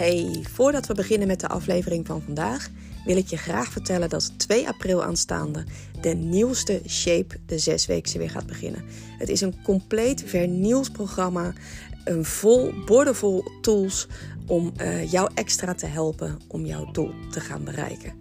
[0.00, 2.68] Hey, voordat we beginnen met de aflevering van vandaag,
[3.04, 5.64] wil ik je graag vertellen dat 2 april aanstaande
[6.00, 8.84] de nieuwste Shape de zesweekse weer gaat beginnen.
[9.18, 11.52] Het is een compleet vernieuwd programma,
[12.04, 14.06] een vol, bordevol tools
[14.46, 18.12] om uh, jou extra te helpen om jouw doel te gaan bereiken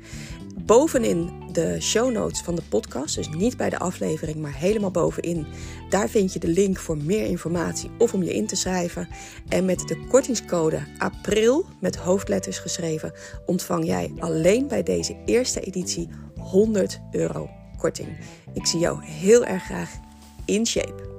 [0.65, 5.45] bovenin de show notes van de podcast, dus niet bij de aflevering, maar helemaal bovenin.
[5.89, 9.07] Daar vind je de link voor meer informatie of om je in te schrijven.
[9.47, 13.13] En met de kortingscode APRIL met hoofdletters geschreven
[13.45, 18.17] ontvang jij alleen bij deze eerste editie 100 euro korting.
[18.53, 19.91] Ik zie jou heel erg graag
[20.45, 21.18] in shape.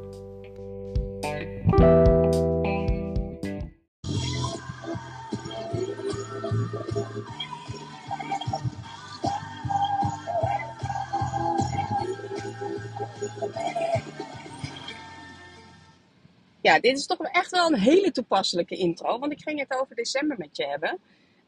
[16.71, 19.95] Ja, dit is toch echt wel een hele toepasselijke intro, want ik ging het over
[19.95, 20.99] december met je hebben.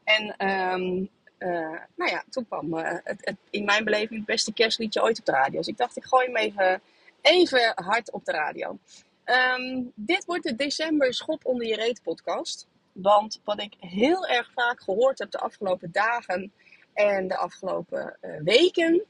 [0.03, 5.01] En um, uh, nou ja, toen kwam uh, het, in mijn beleving het beste kerstliedje
[5.01, 5.57] ooit op de radio.
[5.57, 6.81] Dus ik dacht, ik gooi hem even,
[7.21, 8.77] even hard op de radio.
[9.25, 12.67] Um, dit wordt de december schop onder je reet podcast.
[12.91, 16.51] Want wat ik heel erg vaak gehoord heb de afgelopen dagen
[16.93, 19.03] en de afgelopen uh, weken,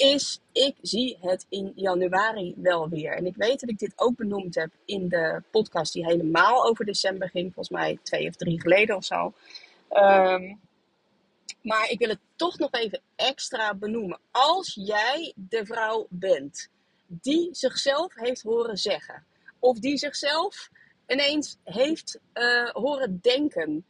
[0.00, 3.12] is ik zie het in januari wel weer.
[3.12, 6.84] En ik weet dat ik dit ook benoemd heb in de podcast die helemaal over
[6.84, 7.54] december ging.
[7.54, 9.32] Volgens mij twee of drie geleden of zo.
[9.92, 10.60] Um,
[11.62, 14.18] maar ik wil het toch nog even extra benoemen.
[14.30, 16.68] Als jij de vrouw bent
[17.06, 19.24] die zichzelf heeft horen zeggen.
[19.58, 20.70] Of die zichzelf
[21.06, 23.84] ineens heeft uh, horen denken.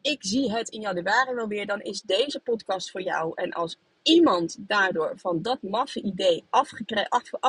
[0.00, 1.66] Ik zie het in januari wel weer.
[1.66, 3.32] Dan is deze podcast voor jou.
[3.34, 6.68] En als iemand daardoor van dat maffe idee af,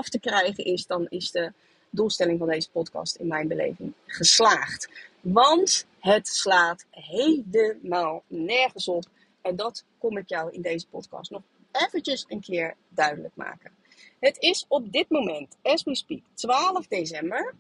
[0.10, 1.52] te krijgen is, dan is de
[1.90, 4.90] doelstelling van deze podcast in mijn beleving geslaagd.
[5.22, 9.06] Want het slaat helemaal nergens op.
[9.42, 13.72] En dat kom ik jou in deze podcast nog eventjes een keer duidelijk maken.
[14.20, 17.54] Het is op dit moment, as we speak, 12 december.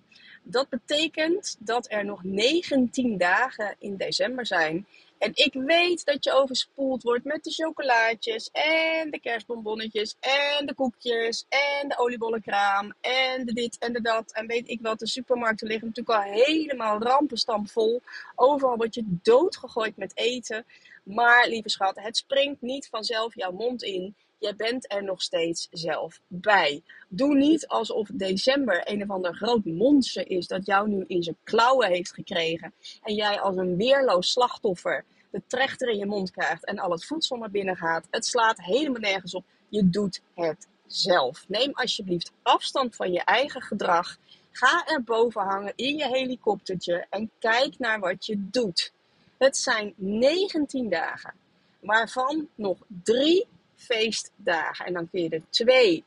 [0.43, 4.87] Dat betekent dat er nog 19 dagen in december zijn.
[5.19, 10.73] En ik weet dat je overspoeld wordt met de chocolaatjes en de kerstbonbonnetjes en de
[10.73, 14.33] koekjes en de oliebollenkraam en de dit en de dat.
[14.33, 18.01] En weet ik wat, de supermarkten liggen natuurlijk al helemaal rampenstampvol.
[18.35, 20.65] Overal word je doodgegooid met eten.
[21.03, 24.15] Maar lieve schat, het springt niet vanzelf jouw mond in.
[24.39, 26.83] Jij bent er nog steeds zelf bij.
[27.07, 31.37] Doe niet alsof december een of ander groot monster is dat jou nu in zijn
[31.43, 32.73] klauwen heeft gekregen.
[33.03, 37.05] En jij als een weerloos slachtoffer de trechter in je mond krijgt en al het
[37.05, 38.07] voedsel naar binnen gaat.
[38.09, 39.45] Het slaat helemaal nergens op.
[39.69, 41.45] Je doet het zelf.
[41.47, 44.17] Neem alsjeblieft afstand van je eigen gedrag.
[44.51, 48.93] Ga er boven hangen in je helikoptertje en kijk naar wat je doet.
[49.37, 51.33] Het zijn 19 dagen,
[51.79, 53.47] waarvan nog drie
[53.79, 54.85] feestdagen.
[54.85, 56.03] En dan kun je er twee,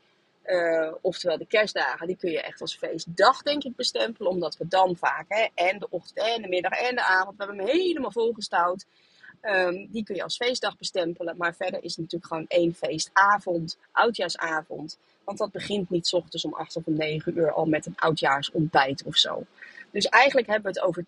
[0.47, 4.31] uh, oftewel de kerstdagen, die kun je echt als feestdag denk ik bestempelen.
[4.31, 7.44] Omdat we dan vaak, hè, en de ochtend en de middag en de avond, we
[7.44, 8.84] hebben hem helemaal volgestouwd.
[9.43, 11.37] Um, die kun je als feestdag bestempelen.
[11.37, 14.99] Maar verder is het natuurlijk gewoon één feestavond, oudjaarsavond.
[15.25, 17.97] Want dat begint niet s ochtends om 8 of om 9 uur al met een
[17.97, 19.47] oudjaarsontbijt of zo.
[19.92, 21.04] Dus eigenlijk hebben we het over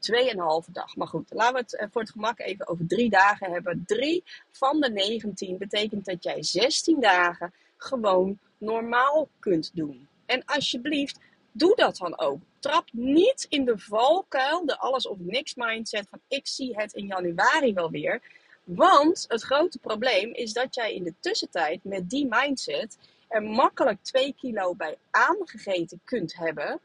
[0.66, 0.96] 2,5 dag.
[0.96, 3.84] Maar goed, laten we het eh, voor het gemak even over drie dagen hebben.
[3.86, 10.08] Drie van de 19 betekent dat jij 16 dagen gewoon normaal kunt doen.
[10.26, 11.18] En alsjeblieft,
[11.52, 12.40] doe dat dan ook.
[12.58, 17.06] Trap niet in de valkuil, de alles of niks mindset van ik zie het in
[17.06, 18.22] januari wel weer.
[18.64, 23.98] Want het grote probleem is dat jij in de tussentijd met die mindset er makkelijk
[24.02, 26.80] 2 kilo bij aangegeten kunt hebben.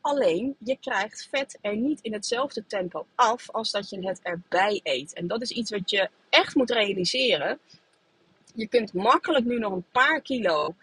[0.00, 4.80] Alleen je krijgt vet er niet in hetzelfde tempo af als dat je het erbij
[4.82, 5.12] eet.
[5.12, 7.58] En dat is iets wat je echt moet realiseren.
[8.54, 10.74] Je kunt makkelijk nu nog een paar kilo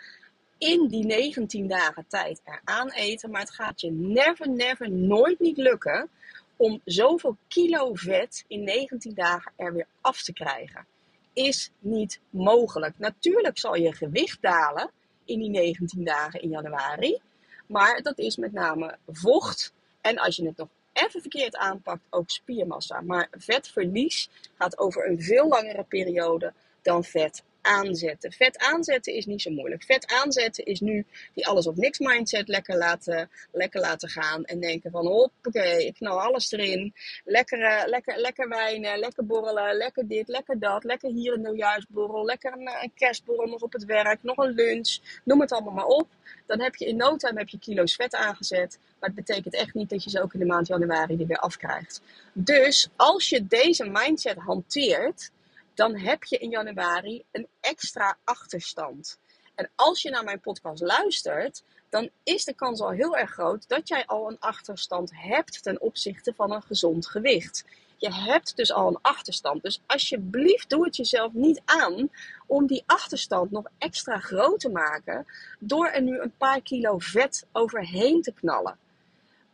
[0.57, 3.31] in die 19 dagen tijd eraan eten.
[3.31, 6.09] Maar het gaat je never, never, nooit niet lukken
[6.55, 10.85] om zoveel kilo vet in 19 dagen er weer af te krijgen.
[11.33, 12.97] Is niet mogelijk.
[12.97, 14.91] Natuurlijk zal je gewicht dalen
[15.25, 17.19] in die 19 dagen in januari.
[17.67, 19.73] Maar dat is met name vocht.
[20.01, 23.01] En als je het nog even verkeerd aanpakt, ook spiermassa.
[23.01, 28.31] Maar vetverlies gaat over een veel langere periode dan vet aanzetten.
[28.31, 29.83] Vet aanzetten is niet zo moeilijk.
[29.83, 34.45] Vet aanzetten is nu die alles of niks mindset lekker laten, lekker laten gaan.
[34.45, 36.93] En denken van hoppakee, ik knal alles erin.
[37.25, 40.83] Lekker, eh, lekker, lekker wijnen, lekker borrelen, lekker dit, lekker dat.
[40.83, 44.97] Lekker hier een nieuwjaarsborrel, lekker een, een kerstborrel nog op het werk, nog een lunch.
[45.23, 46.07] Noem het allemaal maar op.
[46.45, 48.79] Dan heb je in no time heb je kilo's vet aangezet.
[48.99, 51.37] Maar het betekent echt niet dat je ze ook in de maand januari er weer
[51.37, 52.01] afkrijgt.
[52.33, 55.31] Dus als je deze mindset hanteert,
[55.77, 59.19] dan heb je in januari een extra achterstand.
[59.55, 63.67] En als je naar mijn podcast luistert, dan is de kans al heel erg groot
[63.67, 67.65] dat jij al een achterstand hebt ten opzichte van een gezond gewicht.
[67.97, 69.63] Je hebt dus al een achterstand.
[69.63, 72.09] Dus alsjeblieft, doe het jezelf niet aan
[72.47, 75.25] om die achterstand nog extra groot te maken
[75.59, 78.77] door er nu een paar kilo vet overheen te knallen.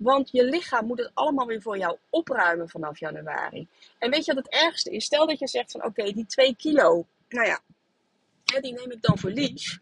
[0.04, 3.68] Want je lichaam moet het allemaal weer voor jou opruimen vanaf januari.
[4.00, 5.06] En weet je wat het ergste is?
[5.06, 7.60] Stel dat je zegt van oké, die 2 kilo, nou ja,
[8.44, 9.80] die neem ik dan voor lief.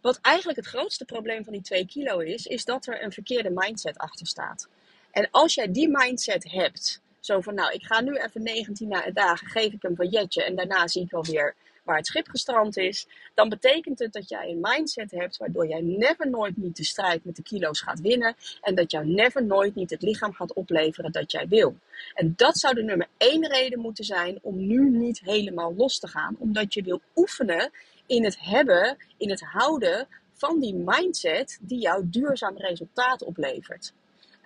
[0.00, 3.50] Wat eigenlijk het grootste probleem van die 2 kilo is, is dat er een verkeerde
[3.50, 4.68] mindset achter staat.
[5.10, 9.48] En als jij die mindset hebt, zo van nou, ik ga nu even 19 dagen,
[9.48, 11.54] geef ik een jetje en daarna zie ik alweer
[11.86, 15.80] waar het schip gestrand is, dan betekent het dat jij een mindset hebt waardoor jij
[15.80, 19.74] never nooit niet de strijd met de kilo's gaat winnen en dat jou never nooit
[19.74, 21.76] niet het lichaam gaat opleveren dat jij wil.
[22.14, 26.08] En dat zou de nummer één reden moeten zijn om nu niet helemaal los te
[26.08, 27.70] gaan, omdat je wil oefenen
[28.06, 33.92] in het hebben, in het houden van die mindset die jou duurzaam resultaat oplevert.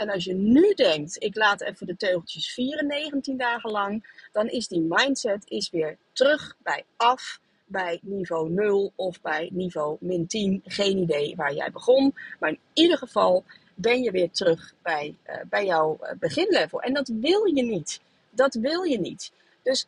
[0.01, 4.49] En als je nu denkt, ik laat even de teugeltjes vieren 19 dagen lang, dan
[4.49, 10.27] is die mindset is weer terug bij af, bij niveau 0 of bij niveau min
[10.27, 10.63] 10.
[10.65, 12.15] Geen idee waar jij begon.
[12.39, 13.45] Maar in ieder geval
[13.75, 16.83] ben je weer terug bij, uh, bij jouw uh, beginlevel.
[16.83, 18.01] En dat wil je niet.
[18.31, 19.33] Dat wil je niet.
[19.63, 19.87] Dus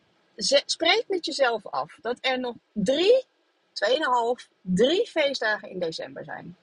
[0.66, 3.24] spreek met jezelf af dat er nog drie,
[3.72, 6.56] tweeënhalf, drie feestdagen in december zijn.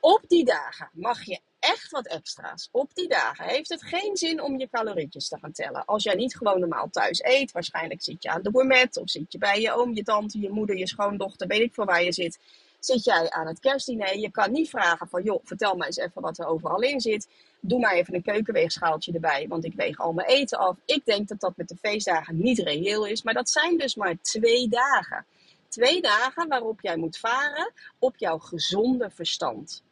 [0.00, 2.68] Op die dagen mag je echt wat extra's.
[2.70, 5.84] Op die dagen heeft het geen zin om je calorietjes te gaan tellen.
[5.84, 9.32] Als jij niet gewoon normaal thuis eet, waarschijnlijk zit je aan de gourmet of zit
[9.32, 12.12] je bij je oom, je tante, je moeder, je schoondochter, weet ik voor waar je
[12.12, 12.38] zit.
[12.80, 14.18] Zit jij aan het kerstdiner?
[14.18, 17.28] Je kan niet vragen van, joh, vertel mij eens even wat er overal in zit.
[17.60, 20.76] Doe maar even een keukenweegschaaltje erbij, want ik weeg al mijn eten af.
[20.84, 24.20] Ik denk dat dat met de feestdagen niet reëel is, maar dat zijn dus maar
[24.20, 25.26] twee dagen.
[25.68, 29.82] Twee dagen waarop jij moet varen op jouw gezonde verstand.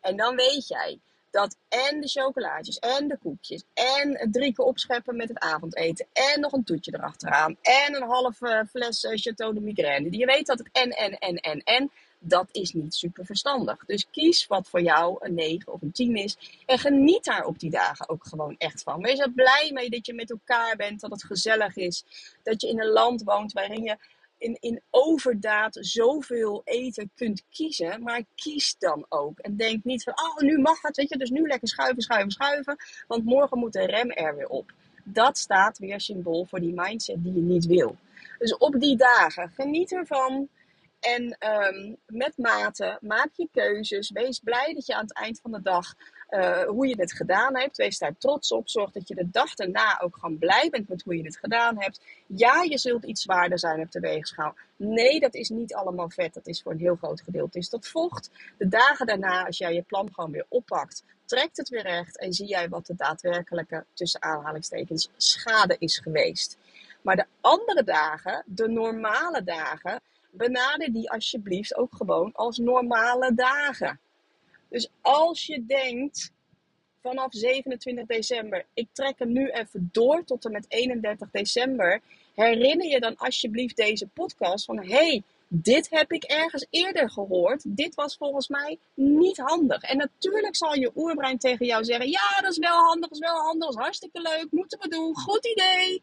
[0.00, 0.98] En dan weet jij
[1.30, 6.40] dat en de chocolaatjes en de koekjes en drie keer opscheppen met het avondeten en
[6.40, 10.16] nog een toetje erachteraan en een halve fles uh, Chateau de Migraine.
[10.16, 11.90] Je weet dat het en, en, en, en, en,
[12.20, 13.84] dat is niet super verstandig.
[13.86, 17.58] Dus kies wat voor jou een 9 of een 10 is en geniet daar op
[17.58, 19.02] die dagen ook gewoon echt van.
[19.02, 22.04] Wees er blij mee dat je met elkaar bent, dat het gezellig is,
[22.42, 23.96] dat je in een land woont waarin je
[24.38, 28.02] in, in overdaad zoveel eten kunt kiezen.
[28.02, 29.38] Maar kies dan ook.
[29.38, 31.18] En denk niet van, oh, nu mag het, weet je.
[31.18, 32.76] Dus nu lekker schuiven, schuiven, schuiven.
[33.06, 34.72] Want morgen moet de rem er weer op.
[35.04, 37.96] Dat staat weer symbool voor die mindset die je niet wil.
[38.38, 40.48] Dus op die dagen, geniet ervan.
[41.00, 44.10] En um, met mate, maak je keuzes.
[44.10, 45.94] Wees blij dat je aan het eind van de dag
[46.30, 47.76] uh, hoe je het gedaan hebt.
[47.76, 48.68] Wees daar trots op.
[48.68, 51.80] Zorg dat je de dag daarna ook gewoon blij bent met hoe je het gedaan
[51.80, 52.00] hebt.
[52.26, 54.54] Ja, je zult iets zwaarder zijn op de weegschaal.
[54.76, 56.34] Nee, dat is niet allemaal vet.
[56.34, 58.30] Dat is voor een heel groot gedeelte is dat vocht.
[58.58, 62.32] De dagen daarna, als jij je plan gewoon weer oppakt, trekt het weer recht en
[62.32, 66.58] zie jij wat de daadwerkelijke, tussen aanhalingstekens, schade is geweest.
[67.02, 70.00] Maar de andere dagen, de normale dagen,
[70.30, 74.00] benader die alsjeblieft ook gewoon als normale dagen.
[74.68, 76.32] Dus als je denkt
[77.02, 82.00] vanaf 27 december, ik trek hem nu even door tot en met 31 december,
[82.34, 87.62] herinner je dan alsjeblieft deze podcast van hey, dit heb ik ergens eerder gehoord.
[87.66, 89.82] Dit was volgens mij niet handig.
[89.82, 93.36] En natuurlijk zal je oerbrein tegen jou zeggen: Ja, dat is wel handig, is wel
[93.36, 96.02] handig, is hartstikke leuk, moeten we doen, goed idee.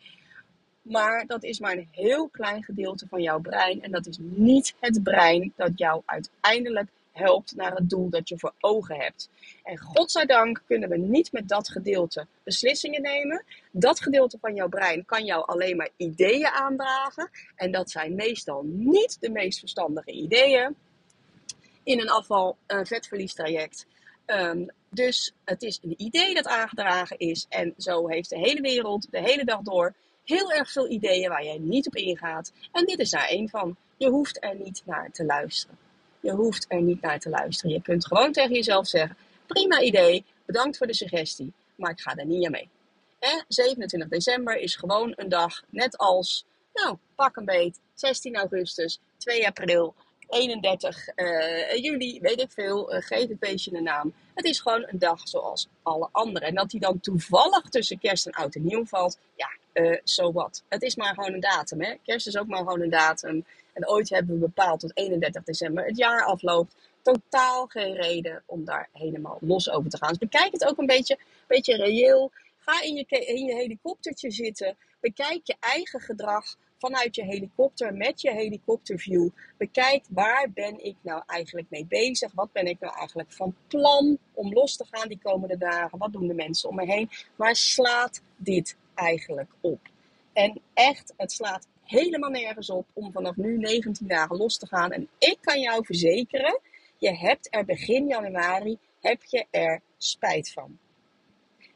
[0.81, 3.81] Maar dat is maar een heel klein gedeelte van jouw brein.
[3.81, 8.37] En dat is niet het brein dat jou uiteindelijk helpt naar het doel dat je
[8.37, 9.29] voor ogen hebt.
[9.63, 13.43] En godzijdank kunnen we niet met dat gedeelte beslissingen nemen.
[13.71, 17.29] Dat gedeelte van jouw brein kan jou alleen maar ideeën aandragen.
[17.55, 20.75] En dat zijn meestal niet de meest verstandige ideeën
[21.83, 23.85] in een afval vetverliestraject.
[24.25, 27.45] Um, dus het is een idee dat aangedragen is.
[27.49, 29.93] En zo heeft de hele wereld de hele dag door
[30.23, 32.51] heel erg veel ideeën waar jij niet op ingaat.
[32.71, 33.75] En dit is daar één van.
[33.97, 35.84] Je hoeft er niet naar te luisteren.
[36.25, 37.71] Je hoeft er niet naar te luisteren.
[37.71, 42.15] Je kunt gewoon tegen jezelf zeggen: prima idee, bedankt voor de suggestie, maar ik ga
[42.15, 42.69] er niet aan mee.
[43.47, 49.47] 27 december is gewoon een dag, net als, nou, pak een beet, 16 augustus, 2
[49.47, 49.95] april,
[50.29, 54.13] 31 uh, juli, weet ik veel, uh, geef het beestje een naam.
[54.33, 56.45] Het is gewoon een dag zoals alle andere.
[56.45, 60.31] En dat die dan toevallig tussen kerst en oud en nieuw valt, ja, zo so
[60.31, 60.63] wat.
[60.67, 61.93] Het is maar gewoon een datum, hè.
[62.03, 63.45] Kerst is ook maar gewoon een datum.
[63.75, 66.75] En ooit hebben we bepaald tot 31 december het jaar afloopt.
[67.01, 70.09] Totaal geen reden om daar helemaal los over te gaan.
[70.09, 72.31] Dus bekijk het ook een beetje, beetje reëel.
[72.57, 74.77] Ga in je, in je helikoptertje zitten.
[74.99, 79.29] Bekijk je eigen gedrag vanuit je helikopter met je helikopterview.
[79.57, 82.31] Bekijk waar ben ik nou eigenlijk mee bezig?
[82.33, 85.97] Wat ben ik nou eigenlijk van plan om los te gaan die komende dagen?
[85.97, 87.09] Wat doen de mensen om me heen?
[87.35, 89.79] Waar slaat dit eigenlijk op?
[90.33, 94.91] En echt, het slaat helemaal nergens op om vanaf nu 19 dagen los te gaan.
[94.91, 96.59] En ik kan jou verzekeren,
[96.97, 100.77] je hebt er begin januari heb je er spijt van.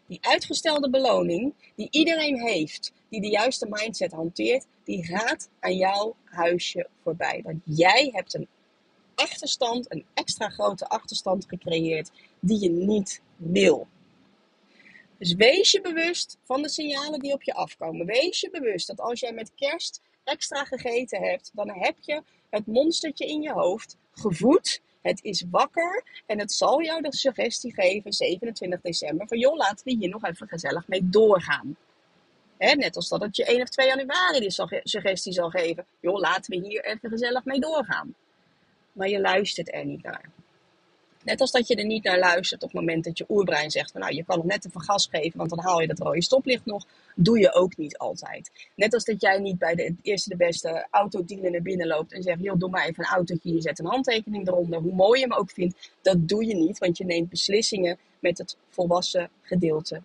[0.07, 6.15] Die uitgestelde beloning die iedereen heeft, die de juiste mindset hanteert, die gaat aan jouw
[6.23, 7.41] huisje voorbij.
[7.43, 8.47] Want jij hebt een
[9.15, 13.87] achterstand, een extra grote achterstand gecreëerd die je niet wil.
[15.19, 18.05] Dus wees je bewust van de signalen die op je afkomen.
[18.05, 22.65] Wees je bewust dat als jij met kerst extra gegeten hebt, dan heb je het
[22.65, 24.81] monstertje in je hoofd gevoed.
[25.01, 29.85] Het is wakker en het zal jou de suggestie geven, 27 december, van joh, laten
[29.85, 31.77] we hier nog even gezellig mee doorgaan.
[32.57, 36.59] net als dat het je 1 of 2 januari de suggestie zal geven, joh, laten
[36.59, 38.15] we hier even gezellig mee doorgaan.
[38.91, 40.29] Maar je luistert er niet naar.
[41.23, 43.91] Net als dat je er niet naar luistert op het moment dat je oerbrein zegt
[43.91, 46.23] van nou je kan nog net even gas geven, want dan haal je dat rode
[46.23, 46.85] stoplicht nog.
[47.15, 48.51] Doe je ook niet altijd.
[48.75, 52.23] Net als dat jij niet bij de eerste de beste autodealer naar binnen loopt en
[52.23, 55.25] zegt joh doe maar even een autootje, je zet een handtekening eronder, hoe mooi je
[55.27, 55.91] hem ook vindt.
[56.01, 60.01] Dat doe je niet, want je neemt beslissingen met het volwassen gedeelte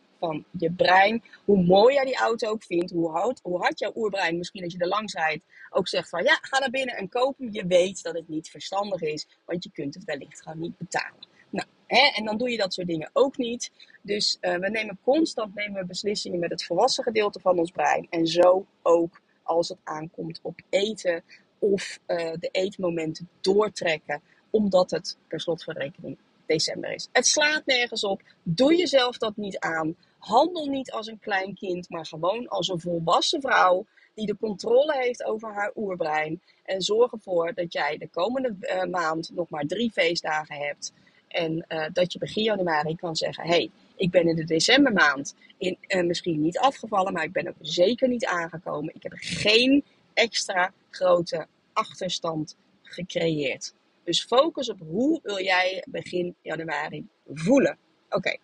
[0.50, 1.22] je brein.
[1.44, 4.72] Hoe mooi jij die auto ook vindt, hoe hard, hoe hard jouw oerbrein, misschien als
[4.72, 7.52] je er langs rijdt, ook zegt van ja, ga naar binnen en koop hem.
[7.52, 11.26] Je weet dat het niet verstandig is, want je kunt het wellicht gewoon niet betalen.
[11.50, 13.70] Nou, hè, en dan doe je dat soort dingen ook niet.
[14.02, 18.06] Dus uh, we nemen constant nemen we beslissingen met het volwassen gedeelte van ons brein.
[18.10, 21.22] En zo ook als het aankomt op eten
[21.58, 27.08] of uh, de eetmomenten doortrekken, omdat het per slot van rekening december is.
[27.12, 28.22] Het slaat nergens op.
[28.42, 29.96] Doe jezelf dat niet aan.
[30.24, 34.96] Handel niet als een klein kind, maar gewoon als een volwassen vrouw die de controle
[34.96, 36.42] heeft over haar oerbrein.
[36.64, 40.92] En zorg ervoor dat jij de komende uh, maand nog maar drie feestdagen hebt.
[41.28, 45.78] En uh, dat je begin januari kan zeggen: hey, ik ben in de decembermaand in,
[45.88, 48.94] uh, misschien niet afgevallen, maar ik ben ook zeker niet aangekomen.
[48.94, 53.74] Ik heb geen extra grote achterstand gecreëerd.
[54.04, 57.78] Dus focus op hoe wil jij begin januari voelen.
[58.08, 58.36] Oké,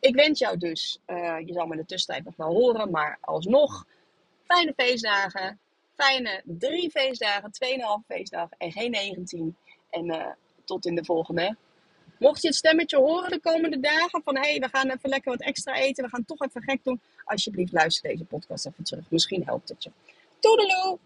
[0.00, 3.18] ik wens jou dus, uh, je zal me in de tussentijd nog wel horen, maar
[3.20, 3.86] alsnog
[4.44, 5.58] fijne feestdagen.
[5.94, 9.56] Fijne drie feestdagen, 2,5 feestdagen en geen 19.
[9.90, 10.26] En uh,
[10.64, 11.56] tot in de volgende.
[12.18, 15.30] Mocht je het stemmetje horen de komende dagen van hé, hey, we gaan even lekker
[15.30, 19.04] wat extra eten, we gaan toch even gek doen, alsjeblieft luister deze podcast even terug.
[19.10, 19.90] Misschien helpt het je.
[20.38, 20.98] Toedeloe!